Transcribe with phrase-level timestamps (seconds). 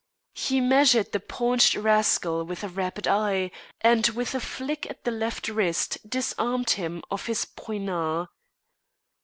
[0.33, 3.51] He measured the paunched rascal with a rapid eye,
[3.81, 8.27] and with a flick at the left wrist disarmed him of his poignard.